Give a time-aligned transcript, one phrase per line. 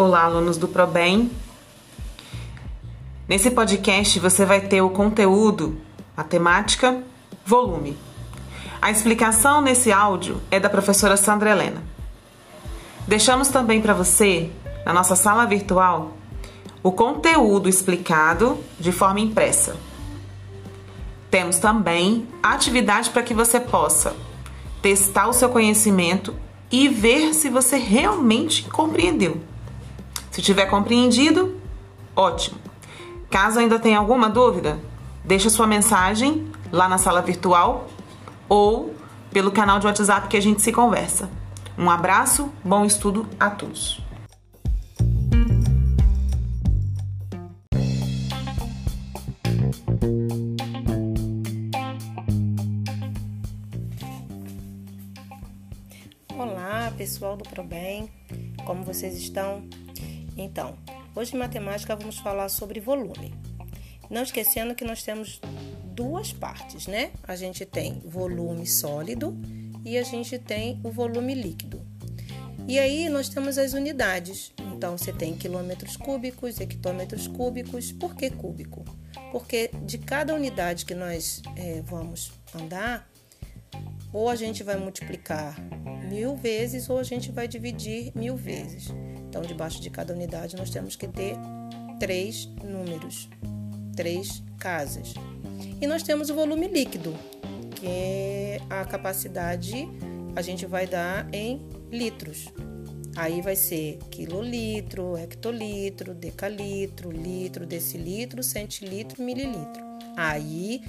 [0.00, 1.28] Olá, alunos do ProBem.
[3.26, 5.76] Nesse podcast você vai ter o conteúdo,
[6.16, 7.02] a temática,
[7.44, 7.98] volume.
[8.80, 11.82] A explicação nesse áudio é da professora Sandra Helena.
[13.08, 14.52] Deixamos também para você,
[14.86, 16.16] na nossa sala virtual,
[16.80, 19.74] o conteúdo explicado de forma impressa.
[21.28, 24.14] Temos também atividade para que você possa
[24.80, 26.36] testar o seu conhecimento
[26.70, 29.57] e ver se você realmente compreendeu.
[30.38, 31.60] Se tiver compreendido,
[32.14, 32.60] ótimo.
[33.28, 34.78] Caso ainda tenha alguma dúvida,
[35.24, 37.88] deixa sua mensagem lá na sala virtual
[38.48, 38.94] ou
[39.32, 41.28] pelo canal de WhatsApp que a gente se conversa.
[41.76, 44.00] Um abraço, bom estudo a todos.
[56.32, 58.08] Olá, pessoal do ProBem,
[58.64, 59.64] como vocês estão?
[60.38, 60.78] Então,
[61.14, 63.34] hoje em matemática vamos falar sobre volume.
[64.08, 65.40] Não esquecendo que nós temos
[65.84, 67.10] duas partes, né?
[67.24, 69.36] A gente tem volume sólido
[69.84, 71.84] e a gente tem o volume líquido.
[72.66, 74.52] E aí nós temos as unidades.
[74.74, 77.90] Então você tem quilômetros cúbicos, hectômetros cúbicos.
[77.90, 78.84] Por que cúbico?
[79.32, 83.10] Porque de cada unidade que nós é, vamos andar,
[84.12, 85.56] ou a gente vai multiplicar
[86.08, 88.88] mil vezes ou a gente vai dividir mil vezes.
[89.28, 91.36] Então, debaixo de cada unidade, nós temos que ter
[91.98, 93.28] três números,
[93.94, 95.14] três casas.
[95.80, 97.14] E nós temos o volume líquido,
[97.76, 99.88] que é a capacidade
[100.34, 102.46] a gente vai dar em litros.
[103.16, 109.82] Aí vai ser quilolitro, hectolitro, decalitro, litro, decilitro, centilitro, mililitro.
[110.16, 110.82] Aí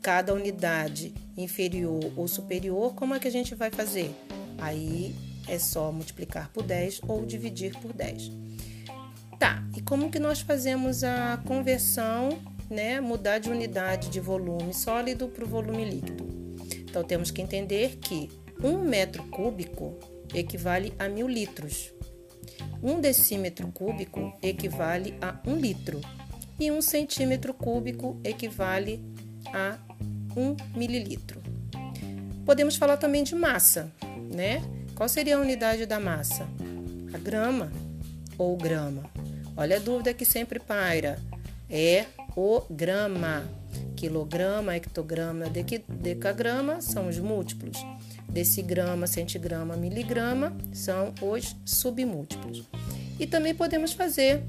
[0.00, 4.10] cada unidade inferior ou superior, como é que a gente vai fazer?
[4.58, 5.14] Aí
[5.48, 8.30] é só multiplicar por 10 ou dividir por 10.
[9.38, 12.30] Tá, e como que nós fazemos a conversão,
[12.70, 13.00] né?
[13.00, 16.26] Mudar de unidade de volume sólido para o volume líquido.
[16.88, 18.30] Então temos que entender que
[18.62, 19.94] um metro cúbico
[20.34, 21.92] equivale a mil litros.
[22.82, 26.00] Um decímetro cúbico equivale a um litro.
[26.58, 29.04] E um centímetro cúbico equivale
[29.52, 29.78] a
[30.34, 31.42] 1 mililitro.
[32.46, 33.92] Podemos falar também de massa,
[34.32, 34.62] né?
[34.96, 36.48] Qual seria a unidade da massa?
[37.12, 37.70] A grama
[38.38, 39.04] ou grama?
[39.54, 41.22] Olha a dúvida que sempre paira.
[41.68, 43.44] É o grama.
[43.94, 45.44] Quilograma, hectograma,
[45.86, 47.76] decagrama são os múltiplos.
[48.26, 52.64] Decigrama, centigrama, miligrama são os submúltiplos.
[53.20, 54.42] E também podemos fazer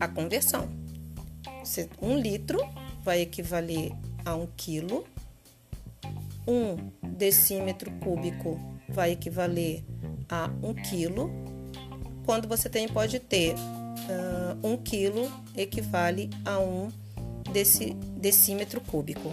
[0.00, 0.68] a conversão.
[2.02, 2.58] Um litro
[3.04, 3.92] vai equivaler
[4.24, 5.04] a um quilo.
[6.46, 9.84] Um decímetro cúbico vai equivaler
[10.28, 11.30] a um quilo.
[12.24, 16.88] Quando você tem, pode ter uh, um quilo equivale a um
[17.52, 19.30] deci, decímetro cúbico.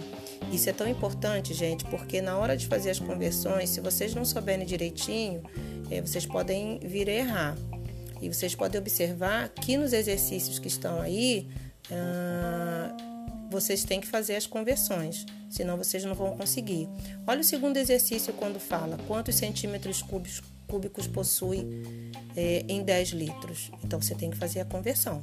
[0.52, 4.24] Isso é tão importante, gente, porque na hora de fazer as conversões, se vocês não
[4.24, 5.42] souberem direitinho,
[5.90, 7.56] é, vocês podem vir a errar.
[8.20, 11.48] E vocês podem observar que nos exercícios que estão aí,
[11.90, 13.01] uh,
[13.52, 16.88] vocês têm que fazer as conversões, senão vocês não vão conseguir.
[17.26, 21.66] Olha o segundo exercício quando fala quantos centímetros cúbicos, cúbicos possui
[22.34, 23.70] é, em 10 litros.
[23.84, 25.22] Então você tem que fazer a conversão,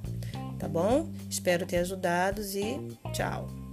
[0.57, 1.09] tá bom?
[1.29, 3.68] Espero ter ajudado e tchau.